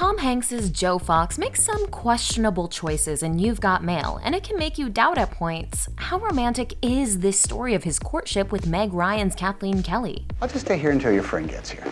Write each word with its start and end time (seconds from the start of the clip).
Tom 0.00 0.16
Hanks's 0.16 0.70
Joe 0.70 0.98
Fox 0.98 1.36
makes 1.36 1.62
some 1.62 1.86
questionable 1.88 2.68
choices 2.68 3.22
in 3.22 3.38
You've 3.38 3.60
Got 3.60 3.84
Mail, 3.84 4.18
and 4.24 4.34
it 4.34 4.42
can 4.42 4.56
make 4.56 4.78
you 4.78 4.88
doubt 4.88 5.18
at 5.18 5.30
points 5.30 5.90
how 5.96 6.18
romantic 6.18 6.72
is 6.80 7.18
this 7.18 7.38
story 7.38 7.74
of 7.74 7.84
his 7.84 7.98
courtship 7.98 8.50
with 8.50 8.66
Meg 8.66 8.94
Ryan's 8.94 9.34
Kathleen 9.34 9.82
Kelly? 9.82 10.24
I'll 10.40 10.48
just 10.48 10.64
stay 10.64 10.78
here 10.78 10.90
until 10.90 11.12
your 11.12 11.22
friend 11.22 11.50
gets 11.50 11.68
here. 11.68 11.84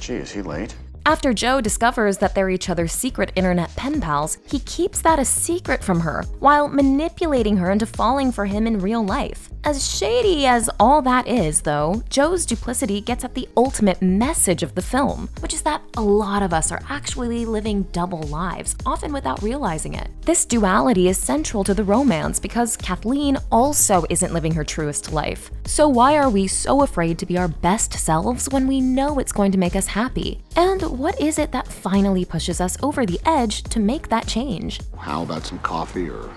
Gee, 0.00 0.16
is 0.16 0.30
he 0.30 0.42
late? 0.42 0.76
After 1.06 1.34
Joe 1.34 1.60
discovers 1.60 2.16
that 2.18 2.34
they're 2.34 2.48
each 2.48 2.70
other's 2.70 2.92
secret 2.92 3.30
internet 3.36 3.76
pen 3.76 4.00
pals, 4.00 4.38
he 4.46 4.60
keeps 4.60 5.02
that 5.02 5.18
a 5.18 5.24
secret 5.24 5.84
from 5.84 6.00
her 6.00 6.24
while 6.38 6.66
manipulating 6.66 7.58
her 7.58 7.70
into 7.70 7.84
falling 7.84 8.32
for 8.32 8.46
him 8.46 8.66
in 8.66 8.78
real 8.78 9.04
life. 9.04 9.50
As 9.64 9.86
shady 9.86 10.46
as 10.46 10.68
all 10.78 11.00
that 11.02 11.26
is, 11.26 11.62
though, 11.62 12.02
Joe's 12.10 12.44
duplicity 12.44 13.00
gets 13.00 13.24
at 13.24 13.34
the 13.34 13.48
ultimate 13.56 14.00
message 14.02 14.62
of 14.62 14.74
the 14.74 14.82
film, 14.82 15.28
which 15.40 15.54
is 15.54 15.62
that 15.62 15.82
a 15.96 16.02
lot 16.02 16.42
of 16.42 16.52
us 16.52 16.70
are 16.70 16.82
actually 16.90 17.46
living 17.46 17.82
double 17.84 18.22
lives, 18.24 18.76
often 18.84 19.12
without 19.12 19.42
realizing 19.42 19.94
it. 19.94 20.08
This 20.22 20.44
duality 20.44 21.08
is 21.08 21.18
central 21.18 21.64
to 21.64 21.72
the 21.72 21.84
romance 21.84 22.38
because 22.38 22.76
Kathleen 22.76 23.38
also 23.50 24.04
isn't 24.10 24.34
living 24.34 24.52
her 24.52 24.64
truest 24.64 25.12
life. 25.12 25.50
So, 25.64 25.88
why 25.88 26.16
are 26.18 26.28
we 26.30 26.46
so 26.46 26.82
afraid 26.82 27.18
to 27.18 27.26
be 27.26 27.38
our 27.38 27.48
best 27.48 27.94
selves 27.94 28.48
when 28.50 28.66
we 28.66 28.82
know 28.82 29.18
it's 29.18 29.32
going 29.32 29.52
to 29.52 29.58
make 29.58 29.76
us 29.76 29.86
happy? 29.86 30.42
And 30.56 30.93
what 30.94 31.20
is 31.20 31.38
it 31.38 31.52
that 31.52 31.68
finally 31.68 32.24
pushes 32.24 32.60
us 32.60 32.76
over 32.82 33.04
the 33.04 33.20
edge 33.26 33.62
to 33.64 33.80
make 33.80 34.08
that 34.08 34.26
change? 34.26 34.80
How 34.96 35.22
about 35.22 35.44
some 35.44 35.58
coffee 35.58 36.08
or, 36.08 36.30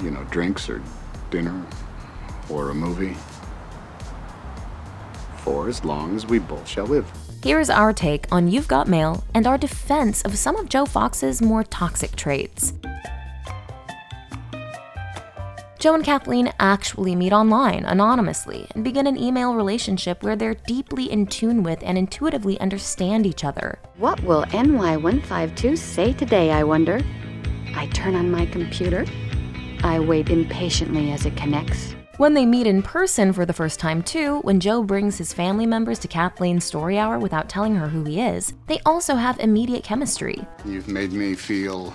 you 0.00 0.10
know, 0.10 0.24
drinks 0.24 0.68
or 0.68 0.82
dinner? 1.30 1.64
or 2.48 2.70
a 2.70 2.74
movie. 2.74 3.16
For 5.38 5.68
as 5.68 5.84
long 5.84 6.16
as 6.16 6.26
we 6.26 6.38
both 6.38 6.66
shall 6.66 6.86
live. 6.86 7.10
Here's 7.42 7.70
our 7.70 7.92
take 7.92 8.26
on 8.32 8.48
You've 8.48 8.68
Got 8.68 8.88
Mail 8.88 9.24
and 9.34 9.46
our 9.46 9.58
defense 9.58 10.22
of 10.22 10.36
some 10.36 10.56
of 10.56 10.68
Joe 10.68 10.86
Fox's 10.86 11.40
more 11.40 11.62
toxic 11.62 12.16
traits. 12.16 12.72
Joe 15.86 15.94
and 15.94 16.02
Kathleen 16.02 16.52
actually 16.58 17.14
meet 17.14 17.32
online 17.32 17.84
anonymously 17.84 18.66
and 18.74 18.82
begin 18.82 19.06
an 19.06 19.16
email 19.16 19.54
relationship 19.54 20.20
where 20.20 20.34
they're 20.34 20.56
deeply 20.66 21.12
in 21.12 21.28
tune 21.28 21.62
with 21.62 21.78
and 21.84 21.96
intuitively 21.96 22.58
understand 22.58 23.24
each 23.24 23.44
other. 23.44 23.78
What 23.96 24.20
will 24.24 24.42
NY152 24.46 25.78
say 25.78 26.12
today, 26.12 26.50
I 26.50 26.64
wonder? 26.64 27.00
I 27.76 27.86
turn 27.94 28.16
on 28.16 28.32
my 28.32 28.46
computer. 28.46 29.06
I 29.84 30.00
wait 30.00 30.28
impatiently 30.28 31.12
as 31.12 31.24
it 31.24 31.36
connects. 31.36 31.94
When 32.16 32.34
they 32.34 32.46
meet 32.46 32.66
in 32.66 32.82
person 32.82 33.32
for 33.32 33.46
the 33.46 33.52
first 33.52 33.78
time, 33.78 34.02
too, 34.02 34.40
when 34.40 34.58
Joe 34.58 34.82
brings 34.82 35.16
his 35.16 35.32
family 35.32 35.66
members 35.66 36.00
to 36.00 36.08
Kathleen's 36.08 36.64
story 36.64 36.98
hour 36.98 37.20
without 37.20 37.48
telling 37.48 37.76
her 37.76 37.86
who 37.86 38.02
he 38.02 38.20
is, 38.20 38.54
they 38.66 38.80
also 38.84 39.14
have 39.14 39.38
immediate 39.38 39.84
chemistry. 39.84 40.44
You've 40.64 40.88
made 40.88 41.12
me 41.12 41.36
feel 41.36 41.94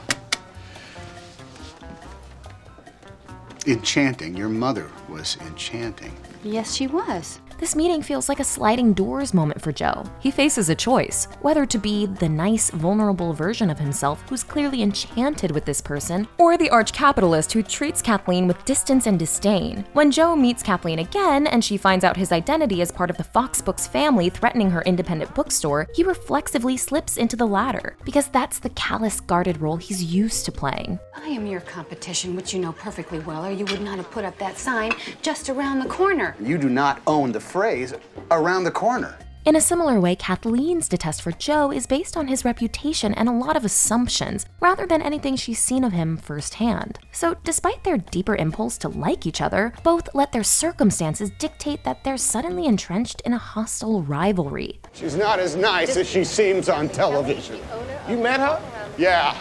enchanting. 3.67 4.35
Your 4.35 4.49
mother 4.49 4.89
was 5.09 5.37
enchanting. 5.41 6.15
Yes, 6.43 6.73
she 6.73 6.87
was. 6.87 7.39
This 7.61 7.75
meeting 7.75 8.01
feels 8.01 8.27
like 8.27 8.39
a 8.39 8.43
sliding 8.43 8.91
doors 8.91 9.35
moment 9.35 9.61
for 9.61 9.71
Joe. 9.71 10.03
He 10.19 10.31
faces 10.31 10.69
a 10.69 10.75
choice 10.75 11.27
whether 11.41 11.63
to 11.63 11.77
be 11.77 12.07
the 12.07 12.27
nice, 12.27 12.71
vulnerable 12.71 13.33
version 13.33 13.69
of 13.69 13.77
himself 13.77 14.23
who's 14.27 14.43
clearly 14.43 14.81
enchanted 14.81 15.51
with 15.51 15.63
this 15.63 15.79
person, 15.79 16.27
or 16.39 16.57
the 16.57 16.71
arch 16.71 16.91
capitalist 16.91 17.53
who 17.53 17.61
treats 17.61 18.01
Kathleen 18.01 18.47
with 18.47 18.65
distance 18.65 19.05
and 19.05 19.19
disdain. 19.19 19.85
When 19.93 20.09
Joe 20.09 20.35
meets 20.35 20.63
Kathleen 20.63 20.97
again 20.97 21.45
and 21.45 21.63
she 21.63 21.77
finds 21.77 22.03
out 22.03 22.17
his 22.17 22.31
identity 22.31 22.81
as 22.81 22.91
part 22.91 23.11
of 23.11 23.17
the 23.17 23.23
Fox 23.23 23.61
Books 23.61 23.85
family 23.85 24.31
threatening 24.31 24.71
her 24.71 24.81
independent 24.81 25.35
bookstore, 25.35 25.87
he 25.93 26.03
reflexively 26.03 26.77
slips 26.77 27.17
into 27.17 27.35
the 27.35 27.45
latter 27.45 27.95
because 28.03 28.27
that's 28.29 28.57
the 28.57 28.71
callous, 28.71 29.19
guarded 29.19 29.61
role 29.61 29.77
he's 29.77 30.03
used 30.03 30.45
to 30.45 30.51
playing. 30.51 30.99
I 31.15 31.27
am 31.27 31.45
your 31.45 31.61
competition, 31.61 32.35
which 32.35 32.55
you 32.55 32.59
know 32.59 32.71
perfectly 32.71 33.19
well, 33.19 33.45
or 33.45 33.51
you 33.51 33.65
would 33.65 33.81
not 33.81 33.97
have 33.97 34.09
put 34.09 34.25
up 34.25 34.35
that 34.39 34.57
sign 34.57 34.93
just 35.21 35.47
around 35.47 35.77
the 35.77 35.89
corner. 35.89 36.35
You 36.41 36.57
do 36.57 36.67
not 36.67 36.99
own 37.05 37.31
the 37.31 37.50
phrase 37.51 37.93
around 38.31 38.63
the 38.63 38.71
corner. 38.71 39.17
In 39.43 39.55
a 39.55 39.61
similar 39.61 39.99
way, 39.99 40.15
Kathleen's 40.15 40.87
detest 40.87 41.23
for 41.23 41.31
Joe 41.31 41.71
is 41.71 41.87
based 41.87 42.15
on 42.15 42.27
his 42.27 42.45
reputation 42.45 43.11
and 43.15 43.27
a 43.27 43.33
lot 43.33 43.57
of 43.57 43.65
assumptions, 43.65 44.45
rather 44.59 44.85
than 44.85 45.01
anything 45.01 45.35
she's 45.35 45.57
seen 45.57 45.83
of 45.83 45.91
him 45.91 46.15
firsthand. 46.15 46.99
So, 47.11 47.35
despite 47.43 47.83
their 47.83 47.97
deeper 47.97 48.35
impulse 48.35 48.77
to 48.77 48.87
like 48.87 49.25
each 49.25 49.41
other, 49.41 49.73
both 49.83 50.13
let 50.13 50.31
their 50.31 50.43
circumstances 50.43 51.31
dictate 51.39 51.83
that 51.83 52.03
they're 52.03 52.17
suddenly 52.17 52.67
entrenched 52.67 53.21
in 53.21 53.33
a 53.33 53.37
hostile 53.39 54.03
rivalry. 54.03 54.79
She's 54.93 55.15
not 55.15 55.39
as 55.39 55.55
nice 55.55 55.97
as 55.97 56.07
she 56.07 56.23
seems 56.23 56.69
on 56.69 56.87
television. 56.87 57.59
You 58.07 58.17
met 58.17 58.39
her? 58.39 58.61
Yeah. 58.97 59.35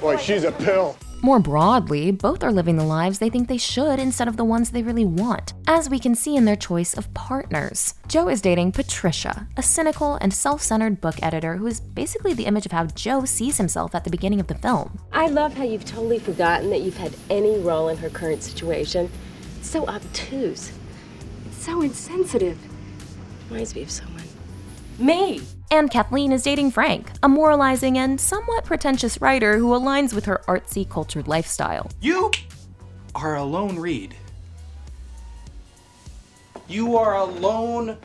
Boy, 0.00 0.16
she's 0.16 0.44
a 0.44 0.52
pill. 0.52 0.96
More 1.22 1.40
broadly, 1.40 2.10
both 2.10 2.44
are 2.44 2.52
living 2.52 2.76
the 2.76 2.84
lives 2.84 3.18
they 3.18 3.30
think 3.30 3.48
they 3.48 3.56
should 3.56 3.98
instead 3.98 4.28
of 4.28 4.36
the 4.36 4.44
ones 4.44 4.70
they 4.70 4.82
really 4.82 5.04
want, 5.04 5.54
as 5.66 5.88
we 5.88 5.98
can 5.98 6.14
see 6.14 6.36
in 6.36 6.44
their 6.44 6.56
choice 6.56 6.94
of 6.94 7.12
partners. 7.14 7.94
Joe 8.06 8.28
is 8.28 8.42
dating 8.42 8.72
Patricia, 8.72 9.48
a 9.56 9.62
cynical 9.62 10.16
and 10.20 10.32
self 10.32 10.62
centered 10.62 11.00
book 11.00 11.16
editor 11.22 11.56
who 11.56 11.66
is 11.66 11.80
basically 11.80 12.34
the 12.34 12.44
image 12.44 12.66
of 12.66 12.72
how 12.72 12.86
Joe 12.86 13.24
sees 13.24 13.56
himself 13.56 13.94
at 13.94 14.04
the 14.04 14.10
beginning 14.10 14.40
of 14.40 14.46
the 14.46 14.54
film. 14.54 14.98
I 15.12 15.28
love 15.28 15.54
how 15.54 15.64
you've 15.64 15.86
totally 15.86 16.18
forgotten 16.18 16.70
that 16.70 16.82
you've 16.82 16.98
had 16.98 17.16
any 17.30 17.58
role 17.58 17.88
in 17.88 17.96
her 17.98 18.10
current 18.10 18.42
situation. 18.42 19.10
It's 19.58 19.70
so 19.70 19.88
obtuse. 19.88 20.70
It's 21.46 21.64
so 21.64 21.80
insensitive. 21.80 22.58
Reminds 23.48 23.74
me 23.74 23.82
of 23.82 23.90
someone. 23.90 24.24
Me! 24.98 25.40
And 25.70 25.90
Kathleen 25.90 26.32
is 26.32 26.42
dating 26.42 26.70
Frank, 26.70 27.10
a 27.22 27.28
moralizing 27.28 27.98
and 27.98 28.20
somewhat 28.20 28.64
pretentious 28.64 29.20
writer 29.20 29.58
who 29.58 29.70
aligns 29.70 30.14
with 30.14 30.24
her 30.26 30.42
artsy, 30.46 30.88
cultured 30.88 31.26
lifestyle. 31.26 31.90
You 32.00 32.30
are 33.14 33.36
a 33.36 33.42
lone 33.42 33.78
reed. 33.78 34.14
You 36.68 36.96
are 36.96 37.16
a 37.16 37.24
lone 37.24 37.96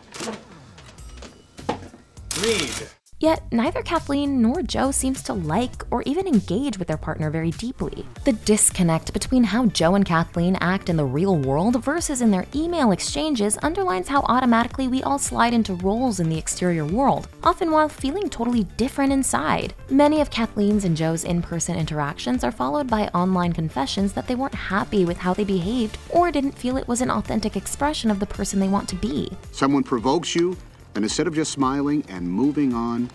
reed. 2.42 2.88
Yet, 3.22 3.44
neither 3.52 3.84
Kathleen 3.84 4.42
nor 4.42 4.64
Joe 4.64 4.90
seems 4.90 5.22
to 5.24 5.34
like 5.34 5.84
or 5.92 6.02
even 6.08 6.26
engage 6.26 6.80
with 6.80 6.88
their 6.88 6.98
partner 6.98 7.30
very 7.30 7.52
deeply. 7.52 8.04
The 8.24 8.34
disconnect 8.34 9.14
between 9.14 9.44
how 9.44 9.68
Joe 9.68 9.94
and 9.94 10.04
Kathleen 10.04 10.58
act 10.60 10.90
in 10.90 10.98
the 10.98 11.06
real 11.06 11.38
world 11.38 11.84
versus 11.84 12.22
in 12.22 12.32
their 12.32 12.48
email 12.56 12.92
exchanges 12.92 13.60
underlines 13.62 14.08
how 14.08 14.22
automatically 14.22 14.88
we 14.88 15.04
all 15.04 15.20
slide 15.20 15.54
into 15.54 15.76
roles 15.76 16.20
in 16.20 16.30
the 16.30 16.38
exterior 16.38 16.84
world, 16.84 17.28
often 17.44 17.70
while 17.70 17.88
feeling 17.88 18.28
totally 18.28 18.64
different 18.76 19.14
inside. 19.14 19.76
Many 19.92 20.20
of 20.20 20.32
Kathleen's 20.32 20.86
and 20.86 20.98
Joe's 20.98 21.24
in 21.24 21.44
person 21.44 21.78
interactions 21.78 22.44
are 22.44 22.52
followed 22.52 22.88
by 22.88 23.08
online 23.10 23.54
confessions 23.54 24.14
that 24.14 24.26
they 24.26 24.34
weren't 24.34 24.56
happy 24.56 25.06
with 25.06 25.18
how 25.18 25.36
they 25.36 25.44
behaved 25.44 26.00
or 26.10 26.32
didn't 26.32 26.58
feel 26.58 26.76
it 26.76 26.88
was 26.88 27.02
an 27.02 27.12
authentic 27.12 27.56
expression 27.56 28.10
of 28.10 28.20
the 28.20 28.26
person 28.26 28.60
they 28.60 28.68
want 28.68 28.90
to 28.90 28.96
be. 28.96 29.32
Someone 29.52 29.84
provokes 29.84 30.34
you, 30.34 30.58
and 30.96 31.04
instead 31.04 31.28
of 31.28 31.36
just 31.36 31.52
smiling 31.52 32.04
and 32.10 32.30
moving 32.30 32.74
on, 32.74 33.10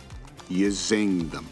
you 0.49 0.71
zing 0.71 1.29
them. 1.29 1.47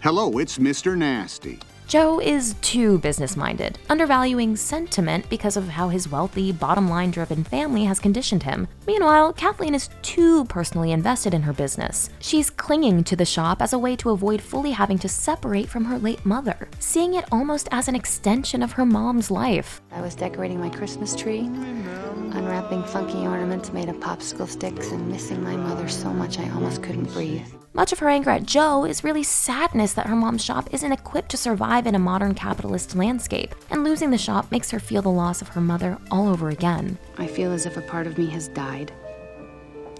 Hello, 0.00 0.38
it's 0.38 0.58
Mr. 0.58 0.96
Nasty. 0.96 1.58
Joe 1.88 2.20
is 2.20 2.56
too 2.62 2.98
business 2.98 3.36
minded, 3.36 3.78
undervaluing 3.88 4.56
sentiment 4.56 5.28
because 5.30 5.56
of 5.56 5.68
how 5.68 5.88
his 5.88 6.10
wealthy, 6.10 6.50
bottom 6.50 6.88
line 6.88 7.12
driven 7.12 7.44
family 7.44 7.84
has 7.84 8.00
conditioned 8.00 8.42
him. 8.42 8.66
Meanwhile, 8.88 9.34
Kathleen 9.34 9.72
is 9.72 9.88
too 10.02 10.46
personally 10.46 10.90
invested 10.90 11.32
in 11.32 11.42
her 11.42 11.52
business. 11.52 12.10
She's 12.18 12.50
clinging 12.50 13.04
to 13.04 13.14
the 13.14 13.24
shop 13.24 13.62
as 13.62 13.72
a 13.72 13.78
way 13.78 13.94
to 13.96 14.10
avoid 14.10 14.42
fully 14.42 14.72
having 14.72 14.98
to 14.98 15.08
separate 15.08 15.68
from 15.68 15.84
her 15.84 15.96
late 15.96 16.26
mother, 16.26 16.68
seeing 16.80 17.14
it 17.14 17.24
almost 17.30 17.68
as 17.70 17.86
an 17.86 17.94
extension 17.94 18.64
of 18.64 18.72
her 18.72 18.84
mom's 18.84 19.30
life. 19.30 19.80
I 19.92 20.00
was 20.00 20.16
decorating 20.16 20.58
my 20.58 20.70
Christmas 20.70 21.14
tree, 21.14 21.48
unwrapping 22.36 22.84
funky 22.84 23.26
ornaments 23.26 23.72
made 23.72 23.88
of 23.88 23.96
popsicle 23.96 24.46
sticks, 24.46 24.92
and 24.92 25.08
missing 25.08 25.42
my 25.42 25.56
mother 25.56 25.88
so 25.88 26.12
much 26.12 26.38
I 26.38 26.48
almost 26.50 26.82
couldn't 26.82 27.12
breathe. 27.12 27.46
Much 27.72 27.92
of 27.92 27.98
her 27.98 28.08
anger 28.08 28.30
at 28.30 28.46
Joe 28.46 28.84
is 28.84 29.04
really 29.04 29.22
sadness 29.22 29.92
that 29.94 30.06
her 30.06 30.16
mom's 30.16 30.44
shop 30.44 30.68
isn't 30.72 30.92
equipped 30.92 31.30
to 31.30 31.36
survive 31.36 31.86
in 31.86 31.94
a 31.94 31.98
modern 31.98 32.34
capitalist 32.34 32.94
landscape, 32.94 33.54
and 33.70 33.84
losing 33.84 34.10
the 34.10 34.18
shop 34.18 34.50
makes 34.50 34.70
her 34.70 34.78
feel 34.78 35.02
the 35.02 35.08
loss 35.08 35.42
of 35.42 35.48
her 35.48 35.60
mother 35.60 35.98
all 36.10 36.28
over 36.28 36.50
again. 36.50 36.98
I 37.18 37.26
feel 37.26 37.52
as 37.52 37.66
if 37.66 37.76
a 37.76 37.82
part 37.82 38.06
of 38.06 38.18
me 38.18 38.26
has 38.26 38.48
died, 38.48 38.92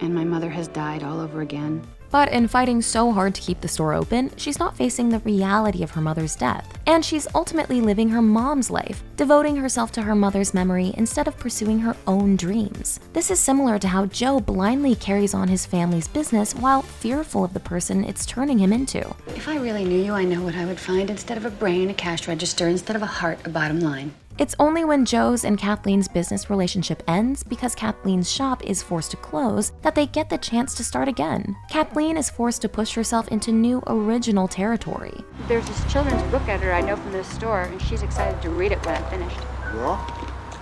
and 0.00 0.14
my 0.14 0.24
mother 0.24 0.50
has 0.50 0.68
died 0.68 1.02
all 1.02 1.20
over 1.20 1.40
again. 1.40 1.86
But 2.10 2.30
in 2.32 2.48
fighting 2.48 2.82
so 2.82 3.12
hard 3.12 3.34
to 3.34 3.40
keep 3.40 3.60
the 3.60 3.68
store 3.68 3.92
open, 3.92 4.30
she's 4.36 4.58
not 4.58 4.76
facing 4.76 5.08
the 5.08 5.18
reality 5.20 5.82
of 5.82 5.90
her 5.90 6.00
mother's 6.00 6.36
death. 6.36 6.75
And 6.86 7.04
she's 7.04 7.26
ultimately 7.34 7.80
living 7.80 8.08
her 8.10 8.22
mom's 8.22 8.70
life, 8.70 9.02
devoting 9.16 9.56
herself 9.56 9.92
to 9.92 10.02
her 10.02 10.14
mother's 10.14 10.54
memory 10.54 10.94
instead 10.96 11.28
of 11.28 11.36
pursuing 11.36 11.78
her 11.80 11.96
own 12.06 12.36
dreams. 12.36 13.00
This 13.12 13.30
is 13.30 13.40
similar 13.40 13.78
to 13.78 13.88
how 13.88 14.06
Joe 14.06 14.40
blindly 14.40 14.94
carries 14.94 15.34
on 15.34 15.48
his 15.48 15.66
family's 15.66 16.08
business 16.08 16.54
while 16.54 16.82
fearful 16.82 17.44
of 17.44 17.54
the 17.54 17.60
person 17.60 18.04
it's 18.04 18.26
turning 18.26 18.58
him 18.58 18.72
into. 18.72 19.14
If 19.28 19.48
I 19.48 19.56
really 19.56 19.84
knew 19.84 20.02
you, 20.02 20.12
I 20.12 20.24
know 20.24 20.42
what 20.42 20.54
I 20.54 20.64
would 20.64 20.80
find. 20.80 21.10
Instead 21.10 21.38
of 21.38 21.44
a 21.44 21.50
brain, 21.50 21.90
a 21.90 21.94
cash 21.94 22.28
register. 22.28 22.68
Instead 22.68 22.96
of 22.96 23.02
a 23.02 23.06
heart, 23.06 23.38
a 23.44 23.50
bottom 23.50 23.80
line. 23.80 24.14
It's 24.38 24.54
only 24.58 24.84
when 24.84 25.06
Joe's 25.06 25.44
and 25.46 25.56
Kathleen's 25.56 26.08
business 26.08 26.50
relationship 26.50 27.02
ends 27.08 27.42
because 27.42 27.74
Kathleen's 27.74 28.30
shop 28.30 28.62
is 28.62 28.82
forced 28.82 29.12
to 29.12 29.16
close 29.16 29.72
that 29.80 29.94
they 29.94 30.06
get 30.06 30.28
the 30.28 30.36
chance 30.36 30.74
to 30.74 30.84
start 30.84 31.08
again. 31.08 31.56
Kathleen 31.70 32.18
is 32.18 32.28
forced 32.28 32.60
to 32.62 32.68
push 32.68 32.94
herself 32.94 33.28
into 33.28 33.50
new 33.50 33.82
original 33.86 34.46
territory. 34.46 35.24
There's 35.48 35.66
this 35.66 35.90
children's 35.90 36.22
book 36.24 36.46
editor 36.48 36.74
I 36.74 36.82
know 36.82 36.96
from 36.96 37.12
this 37.12 37.26
store, 37.28 37.62
and 37.62 37.80
she's 37.80 38.02
excited 38.02 38.42
to 38.42 38.50
read 38.50 38.72
it 38.72 38.84
when 38.84 39.02
I'm 39.02 39.10
finished. 39.10 39.40
Well, 39.76 39.96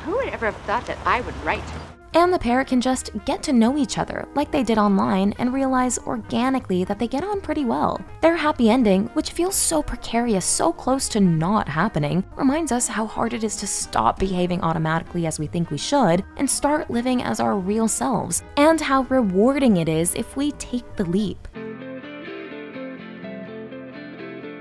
Who 0.04 0.18
would 0.18 0.28
ever 0.28 0.46
have 0.46 0.56
thought 0.58 0.86
that 0.86 0.98
I 1.04 1.22
would 1.22 1.36
write? 1.44 1.64
And 2.14 2.32
the 2.32 2.38
pair 2.38 2.64
can 2.64 2.80
just 2.80 3.10
get 3.24 3.42
to 3.42 3.52
know 3.52 3.76
each 3.76 3.98
other 3.98 4.28
like 4.36 4.52
they 4.52 4.62
did 4.62 4.78
online 4.78 5.34
and 5.38 5.52
realize 5.52 5.98
organically 5.98 6.84
that 6.84 6.98
they 7.00 7.08
get 7.08 7.24
on 7.24 7.40
pretty 7.40 7.64
well. 7.64 8.00
Their 8.20 8.36
happy 8.36 8.70
ending, 8.70 9.06
which 9.14 9.32
feels 9.32 9.56
so 9.56 9.82
precarious, 9.82 10.44
so 10.44 10.72
close 10.72 11.08
to 11.08 11.20
not 11.20 11.68
happening, 11.68 12.24
reminds 12.36 12.70
us 12.70 12.86
how 12.86 13.06
hard 13.06 13.32
it 13.32 13.42
is 13.42 13.56
to 13.56 13.66
stop 13.66 14.20
behaving 14.20 14.62
automatically 14.62 15.26
as 15.26 15.40
we 15.40 15.48
think 15.48 15.70
we 15.70 15.78
should 15.78 16.24
and 16.36 16.48
start 16.48 16.88
living 16.88 17.22
as 17.22 17.40
our 17.40 17.58
real 17.58 17.88
selves, 17.88 18.44
and 18.56 18.80
how 18.80 19.02
rewarding 19.02 19.78
it 19.78 19.88
is 19.88 20.14
if 20.14 20.36
we 20.36 20.52
take 20.52 20.96
the 20.96 21.04
leap. 21.04 21.48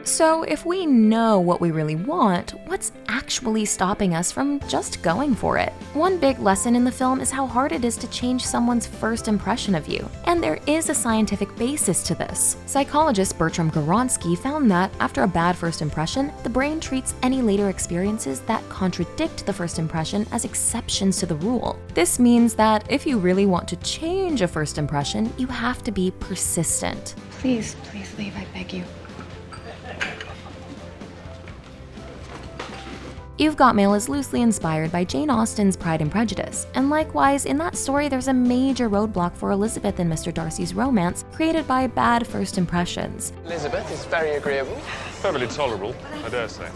So, 0.06 0.44
if 0.44 0.66
we 0.66 0.86
know 0.86 1.40
what 1.40 1.62
we 1.62 1.72
really 1.72 1.96
want, 1.96 2.52
what's 2.66 2.92
actually 3.08 3.64
stopping 3.64 4.14
us 4.14 4.34
from 4.34 4.60
just 4.68 5.02
going 5.02 5.34
for 5.34 5.58
it? 5.58 5.72
One 5.94 6.18
big 6.18 6.40
lesson 6.40 6.76
in 6.76 6.84
the 6.84 6.92
film 6.92 7.22
is 7.22 7.32
how 7.32 7.48
hard 7.48 7.72
it 7.72 7.86
is 7.86 7.96
to 7.98 8.10
change 8.10 8.46
someone's 8.46 8.86
first 8.86 9.30
impression 9.30 9.76
of 9.76 9.88
you. 9.88 10.08
And 10.26 10.44
there 10.44 10.60
is 10.68 10.90
a 10.90 10.94
scientific 10.94 11.56
basis 11.56 12.04
to 12.04 12.16
this. 12.16 12.58
Psychologist 12.66 13.38
Bertram 13.38 13.72
Gawronski 13.72 14.38
found 14.38 14.70
that, 14.72 14.92
after 15.00 15.24
a 15.24 15.28
bad 15.28 15.56
first 15.56 15.82
impression, 15.82 16.34
the 16.44 16.50
brain 16.50 16.82
treats 16.82 17.16
any 17.24 17.42
later 17.42 17.70
experiences 17.70 18.42
that 18.42 18.68
contradict 18.68 19.46
the 19.46 19.54
first 19.54 19.80
impression 19.80 20.28
as 20.34 20.44
exceptions 20.44 21.18
to 21.20 21.26
the 21.26 21.36
rule. 21.36 21.80
This 21.94 22.20
means 22.20 22.56
that 22.56 22.86
if 22.92 23.08
you 23.08 23.18
really 23.20 23.46
want 23.46 23.70
to 23.70 23.78
change 23.78 24.42
a 24.42 24.50
first 24.50 24.78
impression, 24.78 25.34
you 25.38 25.48
have 25.48 25.82
to 25.84 25.92
be 25.92 26.12
persistent. 26.20 27.16
Please, 27.40 27.76
please 27.84 28.14
leave, 28.18 28.36
I 28.36 28.46
beg 28.54 28.74
you. 28.74 28.84
You've 33.44 33.58
Got 33.58 33.76
Mail 33.76 33.94
is 33.94 34.08
loosely 34.08 34.42
inspired 34.42 34.90
by 34.90 35.04
Jane 35.04 35.30
Austen's 35.30 35.76
Pride 35.76 36.02
and 36.02 36.10
Prejudice, 36.10 36.66
and 36.76 36.90
likewise, 36.90 37.44
in 37.44 37.58
that 37.58 37.76
story, 37.76 38.08
there's 38.08 38.30
a 38.30 38.34
major 38.34 38.90
roadblock 38.90 39.36
for 39.36 39.52
Elizabeth 39.52 40.00
and 40.00 40.10
Mr. 40.10 40.34
Darcy's 40.34 40.74
romance 40.74 41.26
created 41.34 41.68
by 41.68 41.88
bad 41.88 42.26
first 42.26 42.58
impressions. 42.58 43.34
Elizabeth 43.44 43.92
is 43.92 44.06
very 44.06 44.36
agreeable. 44.36 44.82
Perfectly 45.22 45.48
tolerable, 45.48 45.94
I 46.24 46.30
dare 46.30 46.48
say. 46.48 46.70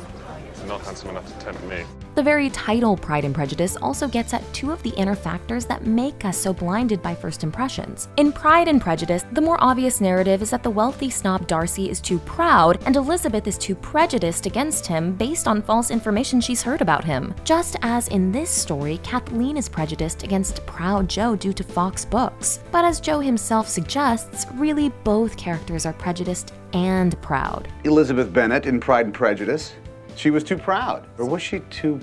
Not 0.68 0.82
handsome 0.82 1.12
enough 1.12 1.40
to 1.40 1.46
tempt 1.46 1.64
me. 1.64 1.86
The 2.18 2.24
very 2.24 2.50
title 2.50 2.98
Pride 2.98 3.26
and 3.26 3.36
Prejudice 3.36 3.78
also 3.78 4.08
gets 4.08 4.34
at 4.34 4.42
two 4.52 4.72
of 4.72 4.82
the 4.82 4.90
inner 4.98 5.14
factors 5.14 5.68
that 5.68 5.86
make 5.86 6.26
us 6.26 6.36
so 6.36 6.52
blinded 6.52 7.00
by 7.04 7.14
first 7.14 7.44
impressions. 7.44 8.08
In 8.18 8.32
Pride 8.32 8.68
and 8.68 8.82
Prejudice, 8.82 9.24
the 9.34 9.42
more 9.42 9.64
obvious 9.64 10.02
narrative 10.02 10.42
is 10.42 10.50
that 10.50 10.64
the 10.64 10.70
wealthy 10.72 11.12
snob 11.12 11.46
Darcy 11.46 11.92
is 11.92 12.02
too 12.02 12.18
proud 12.18 12.82
and 12.88 12.96
Elizabeth 12.96 13.46
is 13.46 13.56
too 13.56 13.76
prejudiced 13.76 14.48
against 14.48 14.88
him 14.88 15.14
based 15.14 15.48
on 15.48 15.62
false 15.62 15.92
information 15.92 16.42
she's 16.42 16.64
heard 16.64 16.82
about 16.82 17.04
him. 17.04 17.36
Just 17.44 17.76
as 17.84 18.08
in 18.08 18.32
this 18.32 18.50
story, 18.50 18.98
Kathleen 19.04 19.56
is 19.56 19.70
prejudiced 19.70 20.24
against 20.24 20.66
proud 20.66 21.08
Joe 21.08 21.36
due 21.36 21.54
to 21.54 21.64
Fox 21.64 22.04
books. 22.04 22.62
But 22.72 22.84
as 22.84 23.00
Joe 23.00 23.20
himself 23.20 23.68
suggests, 23.68 24.48
really 24.56 24.90
both 25.04 25.38
characters 25.38 25.86
are 25.86 25.94
prejudiced 25.94 26.52
and 26.74 27.22
proud. 27.22 27.68
Elizabeth 27.84 28.34
Bennet 28.34 28.66
in 28.66 28.80
Pride 28.80 29.06
and 29.06 29.14
Prejudice. 29.14 29.74
She 30.18 30.32
was 30.32 30.44
too 30.44 30.58
proud. 30.58 31.06
Or 31.20 31.26
was 31.26 31.44
she 31.44 31.60
too 31.70 32.02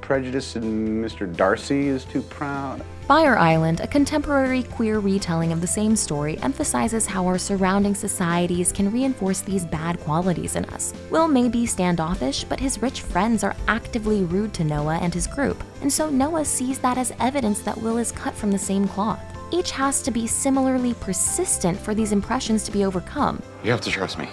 prejudiced 0.00 0.54
and 0.54 1.04
Mr. 1.04 1.30
Darcy 1.36 1.88
is 1.88 2.04
too 2.04 2.22
proud? 2.22 2.84
Fire 3.08 3.36
Island, 3.36 3.80
a 3.80 3.86
contemporary 3.88 4.62
queer 4.62 5.00
retelling 5.00 5.50
of 5.50 5.60
the 5.60 5.66
same 5.66 5.96
story, 5.96 6.38
emphasizes 6.38 7.04
how 7.04 7.26
our 7.26 7.36
surrounding 7.36 7.96
societies 7.96 8.70
can 8.70 8.92
reinforce 8.92 9.40
these 9.40 9.64
bad 9.64 9.98
qualities 10.00 10.54
in 10.54 10.66
us. 10.66 10.94
Will 11.10 11.26
may 11.26 11.48
be 11.48 11.66
standoffish, 11.66 12.44
but 12.44 12.60
his 12.60 12.80
rich 12.80 13.00
friends 13.00 13.42
are 13.42 13.56
actively 13.66 14.22
rude 14.22 14.54
to 14.54 14.62
Noah 14.62 14.98
and 14.98 15.12
his 15.12 15.26
group, 15.26 15.62
and 15.80 15.92
so 15.92 16.08
Noah 16.10 16.44
sees 16.44 16.78
that 16.78 16.96
as 16.96 17.12
evidence 17.18 17.60
that 17.62 17.80
Will 17.80 17.96
is 17.96 18.12
cut 18.12 18.34
from 18.34 18.52
the 18.52 18.58
same 18.58 18.86
cloth. 18.86 19.20
Each 19.50 19.72
has 19.72 20.00
to 20.02 20.10
be 20.12 20.28
similarly 20.28 20.94
persistent 20.94 21.78
for 21.78 21.94
these 21.94 22.12
impressions 22.12 22.62
to 22.64 22.70
be 22.70 22.84
overcome. 22.84 23.42
You 23.64 23.72
have 23.72 23.80
to 23.80 23.90
trust 23.90 24.16
me. 24.16 24.28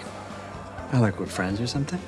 I 0.92 0.98
like 0.98 1.18
we're 1.18 1.26
friends 1.26 1.60
or 1.60 1.66
something. 1.66 2.00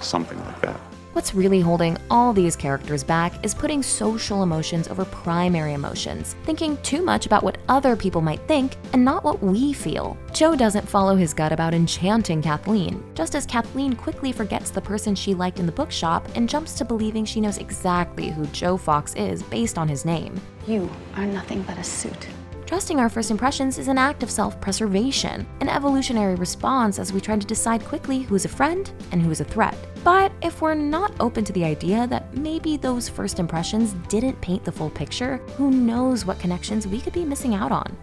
Something 0.00 0.38
like 0.44 0.60
that. 0.62 0.80
What's 1.14 1.34
really 1.34 1.60
holding 1.60 1.96
all 2.10 2.32
these 2.32 2.54
characters 2.54 3.02
back 3.02 3.44
is 3.44 3.52
putting 3.52 3.82
social 3.82 4.44
emotions 4.44 4.86
over 4.86 5.04
primary 5.06 5.72
emotions, 5.72 6.36
thinking 6.44 6.76
too 6.82 7.02
much 7.02 7.26
about 7.26 7.42
what 7.42 7.58
other 7.68 7.96
people 7.96 8.20
might 8.20 8.40
think 8.42 8.76
and 8.92 9.04
not 9.04 9.24
what 9.24 9.42
we 9.42 9.72
feel. 9.72 10.16
Joe 10.32 10.54
doesn't 10.54 10.88
follow 10.88 11.16
his 11.16 11.34
gut 11.34 11.50
about 11.50 11.74
enchanting 11.74 12.40
Kathleen, 12.40 13.02
just 13.14 13.34
as 13.34 13.46
Kathleen 13.46 13.96
quickly 13.96 14.30
forgets 14.30 14.70
the 14.70 14.80
person 14.80 15.14
she 15.14 15.34
liked 15.34 15.58
in 15.58 15.66
the 15.66 15.72
bookshop 15.72 16.28
and 16.36 16.48
jumps 16.48 16.74
to 16.74 16.84
believing 16.84 17.24
she 17.24 17.40
knows 17.40 17.58
exactly 17.58 18.28
who 18.28 18.46
Joe 18.46 18.76
Fox 18.76 19.14
is 19.14 19.42
based 19.42 19.76
on 19.76 19.88
his 19.88 20.04
name. 20.04 20.40
You 20.68 20.88
are 21.16 21.26
nothing 21.26 21.62
but 21.62 21.78
a 21.78 21.84
suit. 21.84 22.28
Trusting 22.68 23.00
our 23.00 23.08
first 23.08 23.30
impressions 23.30 23.78
is 23.78 23.88
an 23.88 23.96
act 23.96 24.22
of 24.22 24.30
self 24.30 24.60
preservation, 24.60 25.46
an 25.62 25.70
evolutionary 25.70 26.34
response 26.34 26.98
as 26.98 27.14
we 27.14 27.18
try 27.18 27.34
to 27.34 27.46
decide 27.46 27.82
quickly 27.82 28.18
who 28.18 28.34
is 28.34 28.44
a 28.44 28.48
friend 28.50 28.92
and 29.10 29.22
who 29.22 29.30
is 29.30 29.40
a 29.40 29.44
threat. 29.44 29.74
But 30.04 30.32
if 30.42 30.60
we're 30.60 30.74
not 30.74 31.18
open 31.18 31.46
to 31.46 31.52
the 31.54 31.64
idea 31.64 32.06
that 32.08 32.36
maybe 32.36 32.76
those 32.76 33.08
first 33.08 33.38
impressions 33.38 33.94
didn't 34.10 34.38
paint 34.42 34.64
the 34.64 34.72
full 34.72 34.90
picture, 34.90 35.38
who 35.56 35.70
knows 35.70 36.26
what 36.26 36.40
connections 36.40 36.86
we 36.86 37.00
could 37.00 37.14
be 37.14 37.24
missing 37.24 37.54
out 37.54 37.72
on? 37.72 37.96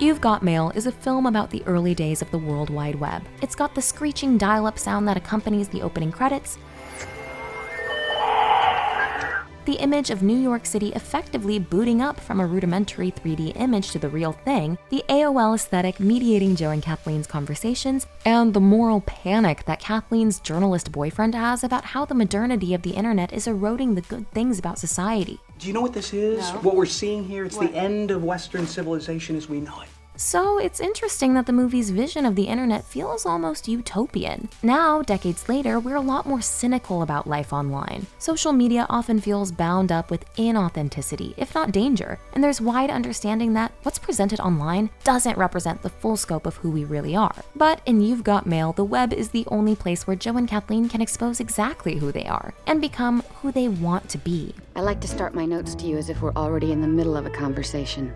You've 0.00 0.20
Got 0.20 0.42
Mail 0.42 0.72
is 0.74 0.86
a 0.86 0.92
film 0.92 1.26
about 1.26 1.50
the 1.50 1.62
early 1.64 1.94
days 1.94 2.22
of 2.22 2.30
the 2.32 2.38
World 2.38 2.70
Wide 2.70 2.96
Web. 2.96 3.22
It's 3.40 3.54
got 3.54 3.76
the 3.76 3.82
screeching 3.82 4.36
dial 4.36 4.66
up 4.66 4.80
sound 4.80 5.06
that 5.06 5.16
accompanies 5.16 5.68
the 5.68 5.82
opening 5.82 6.10
credits, 6.10 6.58
the 9.64 9.74
image 9.74 10.10
of 10.10 10.22
New 10.22 10.36
York 10.36 10.66
City 10.66 10.92
effectively 10.94 11.58
booting 11.58 12.00
up 12.00 12.18
from 12.18 12.40
a 12.40 12.46
rudimentary 12.46 13.10
3D 13.10 13.52
image 13.56 13.90
to 13.90 13.98
the 13.98 14.08
real 14.08 14.32
thing, 14.32 14.78
the 14.88 15.04
AOL 15.08 15.54
aesthetic 15.54 16.00
mediating 16.00 16.56
Joe 16.56 16.70
and 16.70 16.82
Kathleen's 16.82 17.26
conversations, 17.26 18.06
and 18.24 18.54
the 18.54 18.60
moral 18.60 19.00
panic 19.02 19.64
that 19.66 19.80
Kathleen's 19.80 20.40
journalist 20.40 20.90
boyfriend 20.92 21.34
has 21.34 21.62
about 21.62 21.84
how 21.84 22.04
the 22.04 22.14
modernity 22.14 22.74
of 22.74 22.82
the 22.82 22.90
internet 22.90 23.32
is 23.32 23.46
eroding 23.46 23.94
the 23.94 24.00
good 24.02 24.30
things 24.32 24.58
about 24.58 24.78
society. 24.78 25.40
Do 25.58 25.66
you 25.66 25.72
know 25.72 25.82
what 25.82 25.92
this 25.92 26.14
is? 26.14 26.48
What 26.62 26.76
we're 26.76 26.86
seeing 26.86 27.24
here? 27.24 27.44
It's 27.44 27.58
the 27.58 27.74
end 27.74 28.10
of 28.10 28.24
Western 28.24 28.66
civilization 28.66 29.36
as 29.36 29.48
we 29.48 29.60
know 29.60 29.80
it. 29.82 29.88
So 30.20 30.58
it's 30.58 30.80
interesting 30.80 31.32
that 31.32 31.46
the 31.46 31.52
movie's 31.54 31.88
vision 31.88 32.26
of 32.26 32.36
the 32.36 32.44
internet 32.44 32.84
feels 32.84 33.24
almost 33.24 33.68
utopian. 33.68 34.50
Now, 34.62 35.00
decades 35.00 35.48
later, 35.48 35.80
we're 35.80 35.96
a 35.96 36.00
lot 36.02 36.26
more 36.26 36.42
cynical 36.42 37.00
about 37.00 37.26
life 37.26 37.54
online. 37.54 38.06
Social 38.18 38.52
media 38.52 38.84
often 38.90 39.18
feels 39.18 39.50
bound 39.50 39.90
up 39.90 40.10
with 40.10 40.30
inauthenticity, 40.34 41.32
if 41.38 41.54
not 41.54 41.72
danger, 41.72 42.18
and 42.34 42.44
there's 42.44 42.60
wide 42.60 42.90
understanding 42.90 43.54
that 43.54 43.72
what's 43.82 43.98
presented 43.98 44.40
online 44.40 44.90
doesn't 45.04 45.38
represent 45.38 45.80
the 45.80 45.88
full 45.88 46.18
scope 46.18 46.44
of 46.44 46.56
who 46.56 46.70
we 46.70 46.84
really 46.84 47.16
are. 47.16 47.34
But 47.56 47.80
in 47.86 48.02
You've 48.02 48.22
Got 48.22 48.44
Mail, 48.44 48.74
the 48.74 48.84
web 48.84 49.14
is 49.14 49.30
the 49.30 49.46
only 49.46 49.74
place 49.74 50.06
where 50.06 50.16
Joe 50.16 50.36
and 50.36 50.46
Kathleen 50.46 50.90
can 50.90 51.00
expose 51.00 51.40
exactly 51.40 51.96
who 51.96 52.12
they 52.12 52.26
are 52.26 52.52
and 52.66 52.82
become 52.82 53.22
who 53.40 53.50
they 53.52 53.68
want 53.68 54.10
to 54.10 54.18
be. 54.18 54.54
I 54.76 54.82
like 54.82 55.00
to 55.00 55.08
start 55.08 55.34
my 55.34 55.46
notes 55.46 55.74
to 55.76 55.86
you 55.86 55.96
as 55.96 56.10
if 56.10 56.20
we're 56.20 56.34
already 56.34 56.72
in 56.72 56.82
the 56.82 56.88
middle 56.88 57.16
of 57.16 57.24
a 57.24 57.30
conversation. 57.30 58.14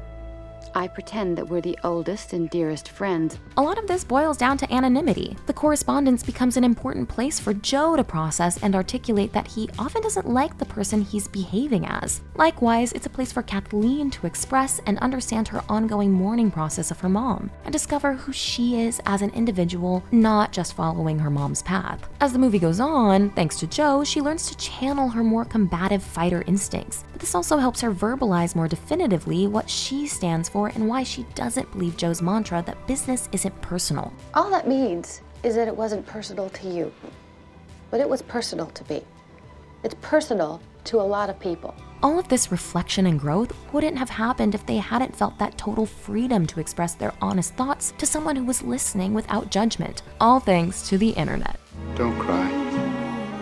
I 0.74 0.88
pretend 0.88 1.38
that 1.38 1.48
we're 1.48 1.60
the 1.60 1.78
oldest 1.84 2.32
and 2.32 2.48
dearest 2.50 2.88
friends. 2.88 3.38
A 3.56 3.62
lot 3.62 3.78
of 3.78 3.86
this 3.86 4.04
boils 4.04 4.36
down 4.36 4.58
to 4.58 4.72
anonymity. 4.72 5.36
The 5.46 5.52
correspondence 5.52 6.22
becomes 6.22 6.56
an 6.56 6.64
important 6.64 7.08
place 7.08 7.38
for 7.40 7.54
Joe 7.54 7.96
to 7.96 8.04
process 8.04 8.62
and 8.62 8.74
articulate 8.74 9.32
that 9.32 9.48
he 9.48 9.68
often 9.78 10.02
doesn't 10.02 10.28
like 10.28 10.58
the 10.58 10.64
person 10.64 11.02
he's 11.02 11.28
behaving 11.28 11.86
as. 11.86 12.20
Likewise, 12.36 12.92
it's 12.92 13.06
a 13.06 13.10
place 13.10 13.32
for 13.32 13.42
Kathleen 13.42 14.10
to 14.10 14.26
express 14.26 14.80
and 14.86 14.98
understand 14.98 15.48
her 15.48 15.62
ongoing 15.68 16.12
mourning 16.12 16.50
process 16.50 16.90
of 16.90 17.00
her 17.00 17.08
mom 17.08 17.50
and 17.64 17.72
discover 17.72 18.14
who 18.14 18.32
she 18.32 18.80
is 18.80 19.00
as 19.06 19.22
an 19.22 19.30
individual, 19.30 20.02
not 20.12 20.52
just 20.52 20.74
following 20.74 21.18
her 21.18 21.30
mom's 21.30 21.62
path. 21.62 22.08
As 22.20 22.32
the 22.32 22.38
movie 22.38 22.58
goes 22.58 22.80
on, 22.80 23.30
thanks 23.30 23.58
to 23.58 23.66
Joe, 23.66 24.04
she 24.04 24.20
learns 24.20 24.48
to 24.48 24.56
channel 24.56 25.08
her 25.08 25.24
more 25.24 25.44
combative 25.44 26.02
fighter 26.02 26.44
instincts. 26.46 27.04
But 27.12 27.20
this 27.20 27.34
also 27.34 27.58
helps 27.58 27.80
her 27.80 27.92
verbalize 27.92 28.54
more 28.54 28.68
definitively 28.68 29.46
what 29.46 29.68
she 29.68 30.06
stands 30.06 30.48
for 30.48 30.53
and 30.54 30.88
why 30.88 31.02
she 31.02 31.24
doesn't 31.34 31.70
believe 31.72 31.96
Joe's 31.96 32.22
mantra 32.22 32.62
that 32.66 32.86
business 32.86 33.28
isn't 33.32 33.60
personal. 33.60 34.12
All 34.34 34.50
that 34.50 34.68
means 34.68 35.20
is 35.42 35.54
that 35.56 35.68
it 35.68 35.76
wasn't 35.76 36.06
personal 36.06 36.48
to 36.50 36.68
you, 36.68 36.92
but 37.90 38.00
it 38.00 38.08
was 38.08 38.22
personal 38.22 38.66
to 38.66 38.92
me. 38.92 39.02
It's 39.82 39.96
personal 40.00 40.60
to 40.84 41.00
a 41.00 41.02
lot 41.02 41.28
of 41.28 41.38
people. 41.40 41.74
All 42.02 42.18
of 42.18 42.28
this 42.28 42.52
reflection 42.52 43.06
and 43.06 43.18
growth 43.18 43.52
wouldn't 43.72 43.98
have 43.98 44.10
happened 44.10 44.54
if 44.54 44.64
they 44.66 44.76
hadn't 44.76 45.16
felt 45.16 45.38
that 45.38 45.58
total 45.58 45.86
freedom 45.86 46.46
to 46.46 46.60
express 46.60 46.94
their 46.94 47.12
honest 47.20 47.54
thoughts 47.54 47.92
to 47.98 48.06
someone 48.06 48.36
who 48.36 48.44
was 48.44 48.62
listening 48.62 49.12
without 49.14 49.50
judgment, 49.50 50.02
all 50.20 50.38
thanks 50.38 50.88
to 50.88 50.98
the 50.98 51.10
internet. 51.10 51.58
Don't 51.96 52.18
cry. 52.18 52.50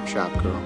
shop 0.07 0.33
girl. 0.43 0.63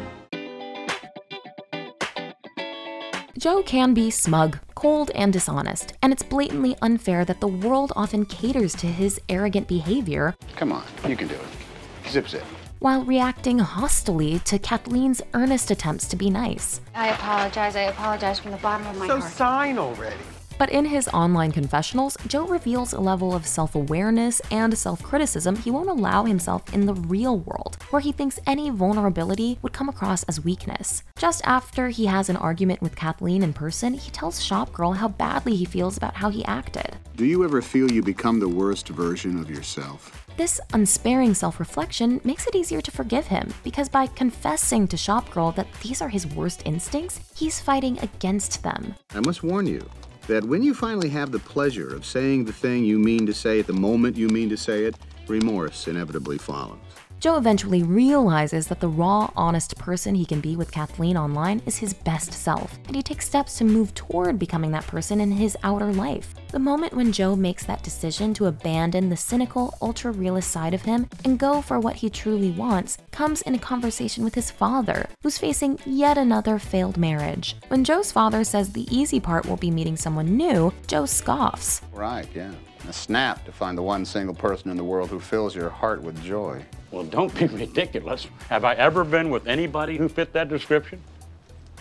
Joe 3.38 3.62
can 3.62 3.92
be 3.94 4.10
smug, 4.10 4.58
cold, 4.76 5.11
and 5.16 5.33
dishonest, 5.33 5.95
and 6.02 6.12
it's 6.12 6.23
blatantly 6.23 6.76
unfair 6.83 7.25
that 7.25 7.40
the 7.40 7.49
world 7.49 7.92
often 7.97 8.25
caters 8.26 8.75
to 8.76 8.87
his 8.87 9.21
arrogant 9.28 9.66
behavior 9.66 10.35
Come 10.54 10.71
on, 10.73 10.85
you 11.09 11.16
can 11.16 11.26
do 11.26 11.35
it. 11.35 12.09
Zip 12.09 12.28
zip. 12.28 12.45
while 12.78 13.02
reacting 13.04 13.59
hostily 13.59 14.38
to 14.45 14.59
Kathleen's 14.59 15.21
earnest 15.35 15.71
attempts 15.73 16.06
to 16.09 16.14
be 16.16 16.28
nice. 16.30 16.80
I 16.95 17.09
apologize. 17.09 17.75
I 17.75 17.80
apologize 17.95 18.38
from 18.38 18.52
the 18.52 18.59
bottom 18.59 18.87
of 18.87 18.97
my 18.99 19.06
So 19.09 19.18
heart. 19.18 19.33
sign 19.33 19.78
already. 19.78 20.16
But 20.58 20.70
in 20.70 20.86
his 20.86 21.08
online 21.08 21.52
confessionals, 21.52 22.16
Joe 22.26 22.46
reveals 22.46 22.92
a 22.92 23.00
level 23.00 23.34
of 23.34 23.46
self 23.46 23.75
awareness 23.75 24.40
and 24.50 24.76
self 24.76 25.02
criticism 25.02 25.56
he 25.56 25.70
won't 25.70 25.90
allow 25.90 26.25
himself 26.25 26.72
in 26.72 26.86
the 26.86 26.94
real 26.94 27.38
world, 27.38 27.76
where 27.90 28.00
he 28.00 28.12
thinks 28.12 28.38
any 28.46 28.70
vulnerability 28.70 29.58
would 29.62 29.72
come 29.72 29.88
across 29.88 30.22
as 30.25 30.44
weakness. 30.44 31.02
Just 31.18 31.46
after 31.46 31.88
he 31.88 32.06
has 32.06 32.28
an 32.28 32.36
argument 32.36 32.80
with 32.80 32.96
Kathleen 32.96 33.42
in 33.42 33.52
person, 33.52 33.94
he 33.94 34.10
tells 34.10 34.40
Shopgirl 34.40 34.96
how 34.96 35.08
badly 35.08 35.56
he 35.56 35.64
feels 35.64 35.96
about 35.96 36.16
how 36.16 36.30
he 36.30 36.44
acted. 36.46 36.96
Do 37.16 37.26
you 37.26 37.44
ever 37.44 37.60
feel 37.60 37.90
you 37.90 38.02
become 38.02 38.40
the 38.40 38.48
worst 38.48 38.88
version 38.88 39.38
of 39.38 39.50
yourself? 39.50 40.26
This 40.36 40.60
unsparing 40.72 41.34
self 41.34 41.60
reflection 41.60 42.20
makes 42.25 42.46
it 42.46 42.54
easier 42.54 42.80
to 42.80 42.90
forgive 42.90 43.26
him 43.26 43.52
because 43.62 43.88
by 43.90 44.06
confessing 44.06 44.88
to 44.88 44.96
Shopgirl 44.96 45.54
that 45.56 45.72
these 45.82 46.00
are 46.00 46.08
his 46.08 46.26
worst 46.26 46.62
instincts, 46.64 47.20
he's 47.36 47.60
fighting 47.60 47.98
against 48.00 48.62
them. 48.62 48.94
I 49.14 49.20
must 49.20 49.42
warn 49.42 49.66
you 49.66 49.86
that 50.26 50.45
when 50.45 50.62
you 50.62 50.75
finally 50.75 51.09
have 51.09 51.30
the 51.30 51.38
pleasure 51.38 51.95
of 51.95 52.04
saying 52.04 52.45
the 52.45 52.52
thing 52.52 52.85
you 52.85 52.99
mean 52.99 53.26
to 53.26 53.35
say 53.35 53.61
at 53.61 53.66
the 53.66 53.73
moment 53.73 54.16
you 54.16 54.28
mean 54.28 54.49
to 54.49 54.56
say 54.56 54.85
it, 54.85 54.97
remorse 55.28 55.88
inevitably 55.88 56.38
follows. 56.38 56.78
Joe 57.18 57.37
eventually 57.37 57.82
realizes 57.82 58.66
that 58.66 58.80
the 58.80 58.88
raw, 58.88 59.30
honest 59.37 59.76
person 59.76 60.14
he 60.14 60.26
can 60.26 60.40
be 60.40 60.54
with 60.54 60.70
Kathleen 60.70 61.16
online 61.16 61.62
is 61.64 61.78
his 61.78 61.94
best 61.94 62.32
self, 62.32 62.78
and 62.87 62.94
he 62.94 63.02
takes 63.02 63.26
steps 63.26 63.56
to 63.58 63.64
move 63.64 63.94
toward 63.94 64.38
becoming 64.38 64.70
that 64.73 64.87
person 64.87 65.20
in 65.20 65.32
his 65.32 65.56
outer 65.62 65.92
life. 65.92 66.35
The 66.52 66.58
moment 66.58 66.92
when 66.92 67.12
Joe 67.12 67.35
makes 67.35 67.64
that 67.64 67.82
decision 67.82 68.35
to 68.35 68.46
abandon 68.46 69.08
the 69.08 69.16
cynical, 69.16 69.76
ultra 69.80 70.12
realist 70.12 70.50
side 70.50 70.75
of 70.75 70.82
him 70.82 71.08
and 71.25 71.38
go 71.38 71.62
for 71.62 71.80
what 71.80 71.96
he 71.96 72.11
truly 72.11 72.50
wants 72.50 72.99
comes 73.12 73.42
in 73.42 73.54
a 73.54 73.58
conversation 73.58 74.23
with 74.23 74.35
his 74.35 74.50
father, 74.50 75.08
who's 75.23 75.38
facing 75.38 75.78
yet 75.87 76.18
another 76.18 76.58
failed 76.58 76.99
marriage. 76.99 77.56
When 77.68 77.82
Joe's 77.82 78.12
father 78.12 78.44
says 78.44 78.73
the 78.73 78.87
easy 78.94 79.20
part 79.20 79.46
will 79.46 79.56
be 79.56 79.70
meeting 79.70 79.96
someone 79.96 80.37
new, 80.37 80.73
Joe 80.87 81.06
scoffs. 81.06 81.80
Right, 81.92 82.28
yeah. 82.35 82.52
A 82.88 82.92
snap 82.92 83.45
to 83.45 83.52
find 83.52 83.76
the 83.76 83.83
one 83.83 84.04
single 84.04 84.35
person 84.35 84.71
in 84.71 84.76
the 84.76 84.85
world 84.85 85.11
who 85.11 85.18
fills 85.18 85.54
your 85.54 85.71
heart 85.71 86.02
with 86.02 86.23
joy. 86.23 86.64
Well, 86.90 87.04
don't 87.04 87.35
be 87.37 87.47
ridiculous. 87.64 88.28
Have 88.49 88.64
I 88.64 88.75
ever 88.75 89.04
been 89.04 89.30
with 89.30 89.47
anybody 89.47 89.97
who 89.97 90.09
fit 90.09 90.33
that 90.35 90.49
description? 90.49 91.02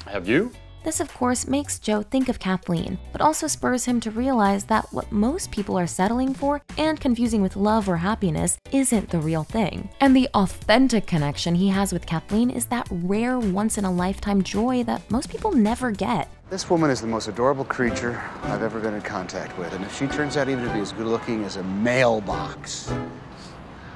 Have 0.07 0.27
you? 0.27 0.51
This, 0.85 0.99
of 0.99 1.11
course, 1.15 1.47
makes 1.47 1.79
Joe 1.79 2.03
think 2.03 2.29
of 2.29 2.37
Kathleen, 2.37 2.99
but 3.11 3.19
also 3.19 3.47
spurs 3.47 3.85
him 3.85 3.99
to 4.01 4.11
realize 4.11 4.65
that 4.65 4.85
what 4.93 5.11
most 5.11 5.49
people 5.49 5.79
are 5.79 5.87
settling 5.87 6.31
for 6.31 6.61
and 6.77 6.99
confusing 6.99 7.41
with 7.41 7.55
love 7.55 7.89
or 7.89 7.97
happiness 7.97 8.59
isn't 8.71 9.09
the 9.09 9.17
real 9.17 9.43
thing. 9.43 9.89
And 9.99 10.15
the 10.15 10.29
authentic 10.35 11.07
connection 11.07 11.55
he 11.55 11.69
has 11.69 11.91
with 11.91 12.05
Kathleen 12.05 12.51
is 12.51 12.67
that 12.67 12.87
rare, 12.91 13.39
once 13.39 13.79
in 13.79 13.85
a 13.85 13.91
lifetime 13.91 14.43
joy 14.43 14.83
that 14.83 15.09
most 15.09 15.31
people 15.31 15.51
never 15.51 15.89
get. 15.89 16.29
This 16.51 16.69
woman 16.69 16.91
is 16.91 17.01
the 17.01 17.07
most 17.07 17.27
adorable 17.27 17.65
creature 17.65 18.21
I've 18.43 18.61
ever 18.61 18.79
been 18.79 18.93
in 18.93 19.01
contact 19.01 19.57
with, 19.57 19.73
and 19.73 19.83
if 19.83 19.97
she 19.97 20.05
turns 20.05 20.37
out 20.37 20.49
even 20.49 20.65
to 20.65 20.71
be 20.71 20.81
as 20.81 20.91
good 20.91 21.07
looking 21.07 21.45
as 21.45 21.55
a 21.55 21.63
mailbox, 21.63 22.93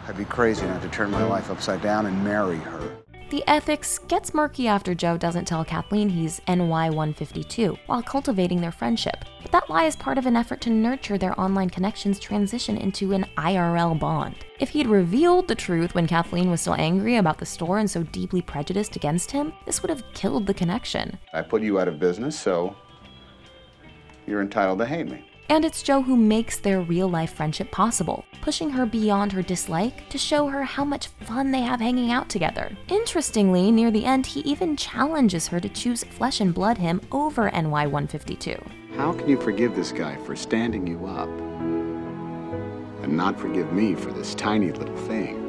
I'd 0.08 0.18
be 0.18 0.26
crazy 0.26 0.66
not 0.66 0.82
to 0.82 0.90
turn 0.90 1.12
my 1.12 1.24
life 1.24 1.52
upside 1.52 1.84
down 1.84 2.08
and 2.08 2.24
marry 2.24 2.58
her. 2.58 2.98
The 3.30 3.44
ethics 3.46 4.00
gets 4.08 4.34
murky 4.34 4.68
after 4.68 4.96
Joe 4.96 5.16
doesn't 5.16 5.46
tell 5.46 5.64
Kathleen 5.64 6.10
he's 6.10 6.40
NY152 6.48 7.78
while 7.86 8.02
cultivating 8.02 8.60
their 8.60 8.72
friendship. 8.72 9.24
But 9.44 9.52
that 9.52 9.70
lie 9.70 9.84
is 9.84 9.96
part 9.96 10.18
of 10.18 10.26
an 10.26 10.36
effort 10.36 10.62
to 10.62 10.72
nurture 10.72 11.16
their 11.20 11.40
online 11.40 11.70
connections 11.70 12.20
transition 12.20 12.76
into 12.76 13.14
an 13.14 13.28
IRL 13.38 14.00
bond. 14.00 14.46
If 14.60 14.70
he'd 14.70 14.88
revealed 14.88 15.48
the 15.48 15.54
truth 15.54 15.94
when 15.94 16.08
Kathleen 16.08 16.50
was 16.50 16.62
still 16.62 16.74
angry 16.74 17.18
about 17.18 17.38
the 17.38 17.46
store 17.46 17.78
and 17.78 17.90
so 17.90 18.02
deeply 18.02 18.42
prejudiced 18.42 18.96
against 18.96 19.30
him, 19.30 19.54
this 19.64 19.84
would 19.84 19.92
have 19.92 20.04
killed 20.16 20.48
the 20.48 20.54
connection. 20.56 21.16
I 21.32 21.44
put 21.44 21.62
you 21.62 21.80
out 21.80 21.88
of 21.88 22.00
business, 22.00 22.38
so 22.38 22.76
you're 24.26 24.42
entitled 24.42 24.80
to 24.80 24.88
hate 24.88 25.08
me. 25.08 25.24
And 25.50 25.66
it's 25.66 25.82
Joe 25.82 26.04
who 26.04 26.16
makes 26.16 26.60
their 26.60 26.82
real 26.82 27.08
life 27.10 27.34
friendship 27.34 27.72
possible, 27.72 28.24
pushing 28.40 28.70
her 28.70 28.86
beyond 28.86 29.32
her 29.32 29.42
dislike 29.42 30.08
to 30.10 30.18
show 30.20 30.48
her 30.48 30.64
how 30.64 30.86
much 30.86 31.08
fun 31.08 31.50
they 31.50 31.62
have 31.62 31.80
hanging 31.80 32.12
out 32.12 32.30
together. 32.30 32.70
Interestingly, 32.88 33.72
near 33.72 33.90
the 33.90 34.06
end, 34.06 34.28
he 34.28 34.42
even 34.42 34.78
challenges 34.78 35.48
her 35.48 35.60
to 35.60 35.68
choose 35.68 36.04
Flesh 36.04 36.40
and 36.40 36.54
Blood 36.54 36.78
him 36.78 37.02
over 37.12 37.50
NY152. 37.50 38.62
How 38.96 39.12
can 39.12 39.28
you 39.28 39.42
forgive 39.42 39.76
this 39.76 39.92
guy 39.92 40.18
for 40.18 40.36
standing 40.36 40.86
you 40.86 41.08
up 41.08 41.30
and 43.04 43.18
not 43.18 43.40
forgive 43.40 43.74
me 43.74 43.96
for 43.96 44.12
this 44.12 44.36
tiny 44.36 44.72
little 44.72 44.98
thing? 44.98 45.48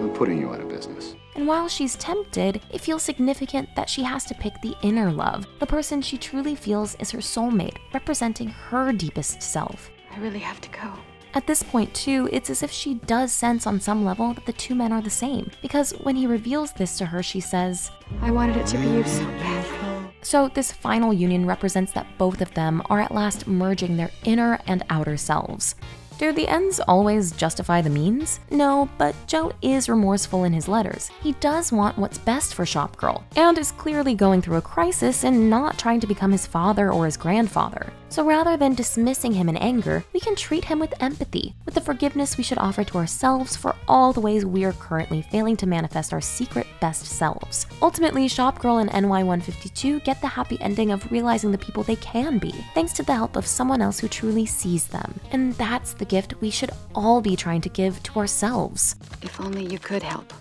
I'm 0.00 0.14
putting 0.14 0.40
you 0.40 0.54
out 0.54 0.60
of 0.60 0.70
business. 0.70 1.16
And 1.34 1.46
while 1.46 1.68
she's 1.68 1.96
tempted, 1.96 2.60
it 2.70 2.80
feels 2.80 3.02
significant 3.02 3.68
that 3.76 3.88
she 3.88 4.02
has 4.02 4.24
to 4.24 4.34
pick 4.34 4.60
the 4.60 4.76
inner 4.82 5.12
love, 5.12 5.46
the 5.58 5.66
person 5.66 6.02
she 6.02 6.18
truly 6.18 6.54
feels 6.54 6.94
is 6.96 7.10
her 7.12 7.20
soulmate, 7.20 7.78
representing 7.94 8.48
her 8.48 8.92
deepest 8.92 9.42
self. 9.42 9.90
I 10.10 10.18
really 10.18 10.40
have 10.40 10.60
to 10.62 10.70
go. 10.70 10.92
At 11.32 11.46
this 11.46 11.62
point, 11.62 11.94
too, 11.94 12.28
it's 12.32 12.50
as 12.50 12.64
if 12.64 12.72
she 12.72 12.94
does 12.94 13.30
sense 13.30 13.64
on 13.64 13.78
some 13.78 14.04
level 14.04 14.34
that 14.34 14.46
the 14.46 14.52
two 14.52 14.74
men 14.74 14.92
are 14.92 15.00
the 15.00 15.10
same, 15.10 15.50
because 15.62 15.92
when 16.02 16.16
he 16.16 16.26
reveals 16.26 16.72
this 16.72 16.98
to 16.98 17.06
her, 17.06 17.22
she 17.22 17.38
says, 17.38 17.92
I 18.20 18.32
wanted 18.32 18.56
it 18.56 18.66
to 18.68 18.78
be 18.78 18.88
you 18.88 19.04
so 19.04 19.24
badly. 19.24 20.10
So, 20.22 20.48
this 20.48 20.72
final 20.72 21.12
union 21.12 21.46
represents 21.46 21.92
that 21.92 22.18
both 22.18 22.40
of 22.40 22.52
them 22.54 22.82
are 22.90 23.00
at 23.00 23.14
last 23.14 23.46
merging 23.46 23.96
their 23.96 24.10
inner 24.24 24.58
and 24.66 24.84
outer 24.90 25.16
selves. 25.16 25.76
Do 26.20 26.32
the 26.32 26.48
ends 26.48 26.80
always 26.80 27.32
justify 27.32 27.80
the 27.80 27.88
means? 27.88 28.40
No, 28.50 28.90
but 28.98 29.16
Joe 29.26 29.52
is 29.62 29.88
remorseful 29.88 30.44
in 30.44 30.52
his 30.52 30.68
letters. 30.68 31.10
He 31.22 31.32
does 31.40 31.72
want 31.72 31.96
what's 31.96 32.18
best 32.18 32.54
for 32.54 32.66
Shopgirl, 32.66 33.22
and 33.36 33.56
is 33.56 33.72
clearly 33.72 34.14
going 34.14 34.42
through 34.42 34.58
a 34.58 34.60
crisis 34.60 35.24
and 35.24 35.48
not 35.48 35.78
trying 35.78 35.98
to 36.00 36.06
become 36.06 36.30
his 36.30 36.46
father 36.46 36.92
or 36.92 37.06
his 37.06 37.16
grandfather. 37.16 37.90
So 38.10 38.24
rather 38.24 38.56
than 38.56 38.74
dismissing 38.74 39.32
him 39.32 39.48
in 39.48 39.56
anger, 39.56 40.04
we 40.12 40.18
can 40.18 40.34
treat 40.34 40.64
him 40.64 40.80
with 40.80 41.00
empathy, 41.00 41.54
with 41.64 41.74
the 41.74 41.80
forgiveness 41.80 42.36
we 42.36 42.42
should 42.42 42.58
offer 42.58 42.82
to 42.82 42.98
ourselves 42.98 43.54
for 43.54 43.76
all 43.86 44.12
the 44.12 44.20
ways 44.20 44.44
we 44.44 44.64
are 44.64 44.72
currently 44.72 45.22
failing 45.22 45.56
to 45.58 45.66
manifest 45.68 46.12
our 46.12 46.20
secret 46.20 46.66
best 46.80 47.06
selves. 47.06 47.68
Ultimately, 47.80 48.26
Shopgirl 48.26 48.80
and 48.80 48.90
NY152 48.90 50.02
get 50.02 50.20
the 50.20 50.26
happy 50.26 50.60
ending 50.60 50.90
of 50.90 51.08
realizing 51.12 51.52
the 51.52 51.58
people 51.58 51.84
they 51.84 51.94
can 51.96 52.38
be, 52.38 52.52
thanks 52.74 52.92
to 52.94 53.04
the 53.04 53.14
help 53.14 53.36
of 53.36 53.46
someone 53.46 53.80
else 53.80 54.00
who 54.00 54.08
truly 54.08 54.44
sees 54.44 54.88
them. 54.88 55.14
And 55.30 55.54
that's 55.54 55.92
the 55.92 56.04
gift 56.04 56.34
we 56.40 56.50
should 56.50 56.70
all 56.96 57.20
be 57.20 57.36
trying 57.36 57.60
to 57.60 57.68
give 57.68 58.02
to 58.02 58.18
ourselves. 58.18 58.96
If 59.22 59.40
only 59.40 59.64
you 59.64 59.78
could 59.78 60.02
help. 60.02 60.34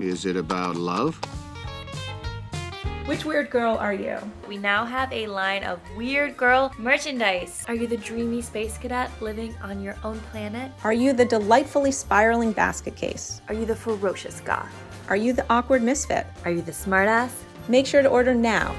Is 0.00 0.24
it 0.24 0.38
about 0.38 0.76
love? 0.76 1.20
Which 3.06 3.24
weird 3.24 3.50
girl 3.50 3.76
are 3.78 3.92
you? 3.92 4.16
We 4.48 4.56
now 4.56 4.84
have 4.84 5.12
a 5.12 5.26
line 5.26 5.64
of 5.64 5.80
weird 5.96 6.36
girl 6.36 6.72
merchandise. 6.78 7.64
Are 7.66 7.74
you 7.74 7.88
the 7.88 7.96
dreamy 7.96 8.42
space 8.42 8.78
cadet 8.78 9.10
living 9.20 9.56
on 9.60 9.82
your 9.82 9.96
own 10.04 10.20
planet? 10.30 10.70
Are 10.84 10.92
you 10.92 11.12
the 11.12 11.24
delightfully 11.24 11.90
spiraling 11.90 12.52
basket 12.52 12.94
case? 12.94 13.42
Are 13.48 13.54
you 13.54 13.64
the 13.64 13.74
ferocious 13.74 14.40
goth? 14.40 14.72
Are 15.08 15.16
you 15.16 15.32
the 15.32 15.44
awkward 15.50 15.82
misfit? 15.82 16.28
Are 16.44 16.52
you 16.52 16.62
the 16.62 16.70
smartass? 16.70 17.32
Make 17.66 17.86
sure 17.86 18.02
to 18.02 18.08
order 18.08 18.34
now 18.36 18.72